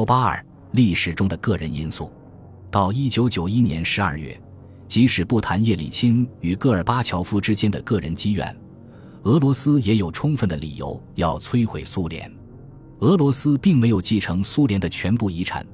[0.00, 2.10] 幺八二历史中的个人因素。
[2.70, 4.40] 到一九九一年十二月，
[4.88, 8.56] 即使不谈叶利钦与戈尔巴乔夫之间的个人积怨，
[9.24, 12.32] 俄罗斯也有充分的理由要摧毁苏联。
[13.00, 15.66] 俄罗斯并没有继承苏联的全部遗产，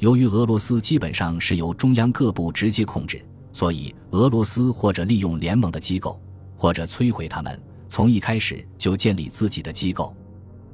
[0.00, 6.20] 由于俄罗斯基本上是由中央各部直接控制，所以俄罗斯或者利用联盟的机构，
[6.56, 10.12] 或者摧毁他们，从一开始就建立自己的机构，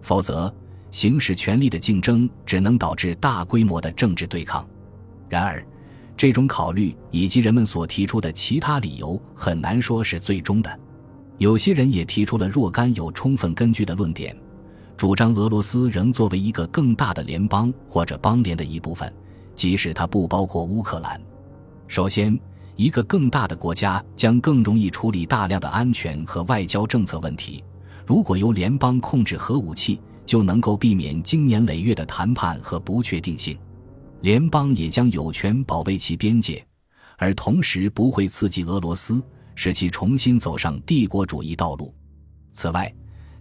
[0.01, 0.55] 否则
[0.95, 4.65] 行使权力的竞争只能导致大规模的政治对抗。
[5.29, 5.67] 然而，
[6.17, 10.81] 这种考虑以及人们所提出的其他理由很难说是最终的。
[11.39, 14.37] 有些人也提出了若干有充分根据的论点，
[14.97, 19.13] 主张俄罗斯仍作为一个更大的联邦或者邦联的一部分，
[19.57, 21.21] 即使它不包括乌克兰。
[21.89, 22.39] 首先，
[22.77, 27.65] 一个更大的国家将更容易处理大量的安全和外交政策问题。
[28.07, 33.59] 如果由联邦控制核武器，就能够避免经年累月的谈判和不确定性。
[34.21, 36.67] 联邦也将有权保卫其边界，
[37.19, 39.23] 而同时不会刺激俄罗斯，
[39.55, 41.95] 使其重新走上帝国主义道路。
[42.53, 42.91] 此外，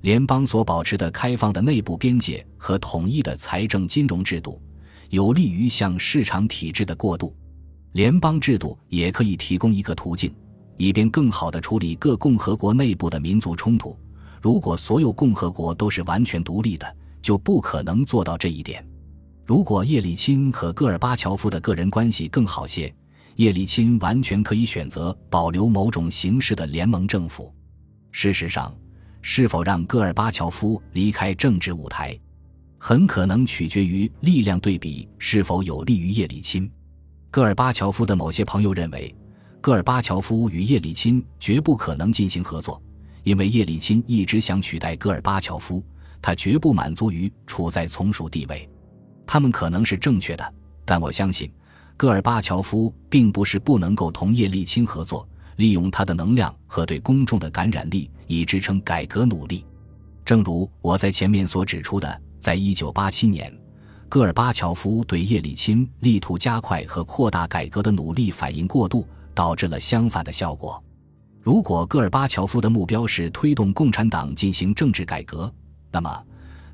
[0.02, 4.62] 联邦所保持的开放的内部边界和统一的财政金融制度，
[5.10, 7.34] 有利于向市场体制的过渡。
[7.94, 10.34] 联邦制度也可以提供一个途径，
[10.78, 13.98] 以便更好地处理各共和国内部的民族冲突。
[14.44, 18.86] 如果所有共和国都是完全独立的，就不可能做到这一点。
[19.46, 22.94] 如果叶利钦和戈尔巴乔夫的个人关系更好些，
[23.38, 27.56] 叶利钦完全可以选择保留某种形式的联盟政府。
[28.12, 28.76] 事实上，
[29.22, 32.20] 是否让戈尔巴乔夫离开政治舞台，
[32.78, 36.70] 很可能取决于力量对比是否有利于叶利钦。
[37.32, 39.16] 戈尔巴乔夫的某些朋友认为，
[39.62, 42.84] 戈尔巴乔夫与叶利钦绝不可能进行合作，
[43.24, 45.84] 因为叶利钦一直想取代戈尔巴乔夫，
[46.22, 48.70] 他绝不满足于处在从属地位。
[49.26, 50.54] 他们可能是正确的，
[50.86, 51.52] 但我相信，
[51.96, 59.66] 戈尔巴乔夫并不是不能够同叶利钦合作，利用他的能量和对公众的感染力以支撑改革努力。
[60.26, 63.54] 正如我在前面所指出的，在一九八七年，
[64.10, 70.82] 戈尔巴乔夫对叶利钦力图加快和扩大改革的努力反应过度，导致了相反的效果。
[71.44, 75.54] 如果戈尔巴乔夫的目标是推动共产党进行政治改革，
[75.92, 76.24] 那么。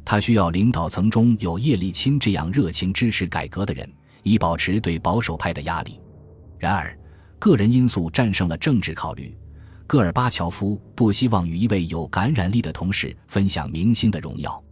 [0.06, 3.88] 他需要领导层中有叶利钦这样热情支持改革的人，
[4.24, 6.00] 以保持对保守派的压力。
[6.58, 6.98] 然而，
[7.38, 9.36] 个人因素战胜了政治考虑。
[9.86, 14.64] 戈尔巴乔夫不希望与一位有感染力的同事分享明星的荣耀，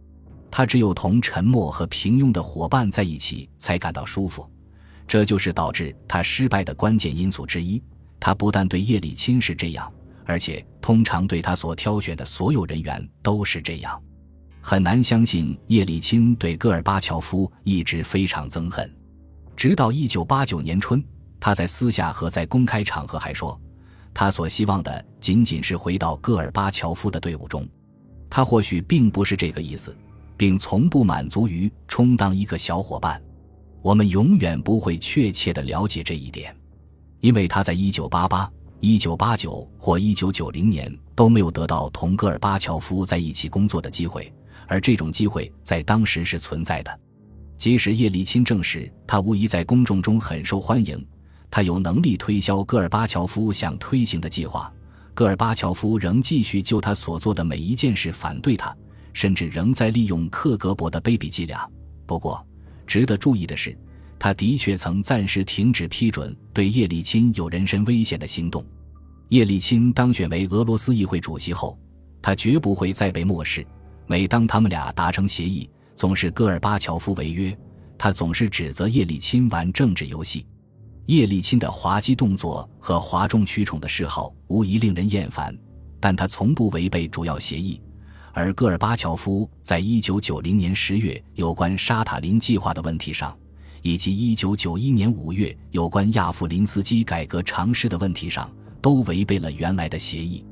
[0.50, 4.48] 他只有同沉默和平庸的伙伴在一起才感到舒服。
[5.06, 7.82] 这就是导致他失败的关键因素之一。
[8.20, 9.92] 他不但对叶利钦是这样，
[10.24, 14.00] 而且通常对他所挑选的所有人员都是这样。
[14.60, 18.90] 很难相信叶利钦对戈尔巴乔夫一直非常憎恨，
[19.56, 21.02] 直到一九八九年春，
[21.40, 23.58] 他在私下和在公开场合还说，
[24.12, 27.66] 他所希望的仅仅是回到戈尔巴乔夫的队伍中。
[28.28, 29.96] 他或许并不是这个意思，
[30.36, 33.22] 并从不满足于充当一个小伙伴。
[33.80, 36.54] 我们永远不会确切的了解这一点，
[37.20, 44.32] 因为他在一九八八、一九八九或一九九零年都没有得到同戈尔巴乔夫在一起工作的机会。
[44.66, 47.00] 而这种机会在当时是存在的，
[47.56, 51.02] 即使叶利钦证实他无疑在公众中很受欢迎，
[51.50, 54.70] 他有能力推销戈尔巴乔夫想推行的计划，
[55.14, 58.76] 戈尔巴乔夫仍继续就他所做的每一件事反对他，
[59.14, 61.66] 甚至仍在利用克格勃的卑鄙伎俩。
[62.04, 62.46] 不过，
[62.86, 63.74] 值得注意的是，
[64.18, 68.64] 他的确曾暂时停止批准对叶利钦有人身危险的行动。
[69.28, 71.78] 叶利钦当选为俄罗斯议会主席后，
[72.20, 73.64] 他绝不会再被漠视。
[74.06, 77.56] 每当他们俩达成协议，总是戈尔巴乔夫违约。
[77.98, 80.46] 他总是指责叶利钦玩政治游戏。
[81.06, 85.56] 叶利钦的滑稽动作和哗众取宠的嗜好无疑令人厌烦，
[85.98, 87.80] 但他从不违背主要协议。
[88.32, 93.36] 而戈尔巴乔夫在一九九零年十月有关沙塔林计划的问题上，
[93.82, 100.44] 以及一九九一年五月有关亚夫林斯基改革尝试的问题上，都违背了原来的协议。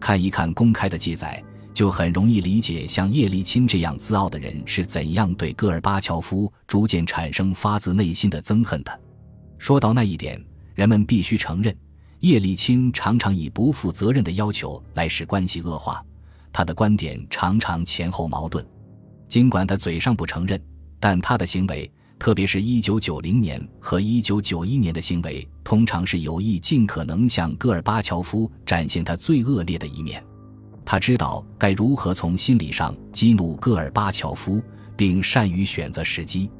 [0.00, 1.42] 看一看公开的记载。
[1.74, 9.00] 就很容易理解，像叶利钦这样自傲的人是怎样对戈尔巴乔夫逐渐产生发自内心的憎恨的。
[9.58, 10.40] 说到那一点，
[10.76, 11.76] 人们必须承认，
[12.20, 16.00] 叶利钦常常以不负责任的要求来使关系恶化。
[16.52, 18.64] 他的观点常常前后矛盾，
[19.28, 20.62] 尽管他嘴上不承认，
[21.00, 21.90] 但他的行为，
[22.24, 30.24] 特别是一九九零年和一九九一年的行为，通常是有意尽可能向戈尔巴乔夫展现他最恶劣的一面。
[30.86, 34.58] 他知道该如何从心理上激怒戈尔巴乔夫，
[34.96, 36.50] 并善于选择时机。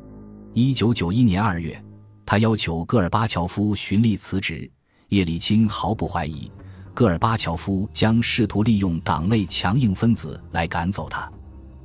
[0.53, 1.83] 一九九一年二月，
[2.27, 4.71] 他要求戈尔巴乔夫循例辞职。
[5.09, 6.53] 叶利钦毫不怀疑，
[6.93, 11.27] 戈尔巴乔夫将试图利用党内强硬分子来赶走他。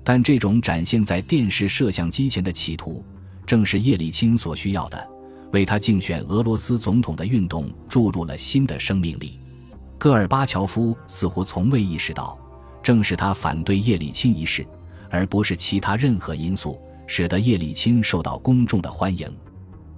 [0.03, 3.01] 但这种展现在电视摄像机前的企图，
[3.49, 5.09] 正是叶利钦所需要的，
[5.53, 9.39] 为他竞选俄罗斯总统的运动注入了新的生命力。
[9.97, 12.37] 戈尔巴乔夫似乎从未意识到，
[12.83, 14.63] 正是他反对叶利钦一事，
[15.09, 16.79] 而不是其他任何因素。
[17.07, 19.27] 使得叶利钦受到公众的欢迎。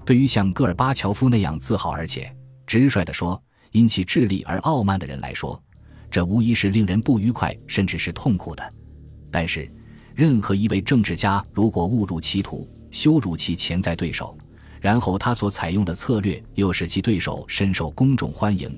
[0.06, 2.34] 对于像戈尔巴乔夫那样自豪而且
[2.66, 3.38] 直率地说
[3.74, 5.62] 因其智力而傲慢的人来说，
[6.10, 8.64] 这无疑是令人不愉快甚至是痛苦的。
[9.30, 9.70] 但是，
[10.16, 14.38] 任何一位政治家如果误入歧途，羞辱其潜在对手，
[14.80, 18.70] 然后他所采用的策略又使其对手深受公众欢迎，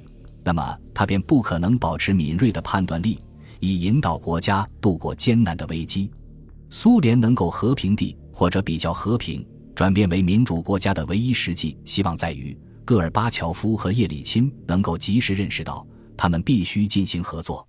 [0.44, 3.19] 那么他便不可能保持敏锐的判断力，
[3.59, 6.12] 以引导国家度过艰难的危机。
[6.69, 8.18] 苏联能够和平地。
[8.35, 9.45] 或者比较和平
[9.75, 15.85] 转变为民主国家的唯一实际希望在于戈尔巴乔夫和叶利钦能够及时认识到
[16.18, 17.63] 他们必须进行合作。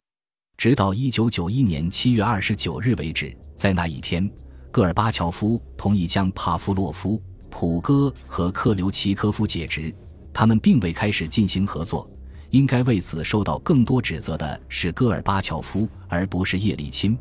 [0.56, 4.30] 直到一九九一年七月二十九日为止，在那一天，
[4.70, 7.20] 戈尔巴乔夫同意将帕夫洛夫、
[7.50, 9.94] 普戈和克留奇科夫解职。
[10.32, 12.10] 他们并未开始进行合作。
[12.50, 17.16] 应该为此受到更多指责的是戈尔巴乔夫，而不是叶利钦。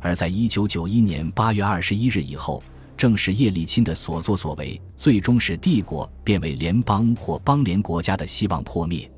[0.00, 2.62] 而在一九九一年八月二十一日以后。
[2.96, 9.10] 正是叶利钦的所作所为，最终使帝国变为联邦或邦联国家的希望破灭。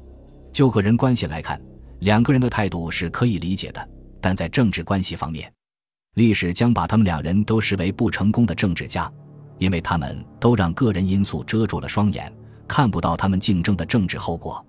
[0.50, 1.60] 就个人关系来看，
[2.00, 3.80] 两个人的态度是可以理解的；
[4.18, 5.52] 但在政治关系方面，
[6.16, 9.10] 历史将把他们两人都视为不成功的政治家，
[9.58, 12.32] 因为他们都让个人因素遮住了双眼，
[12.66, 14.64] 看不到他们竞争的政治后果。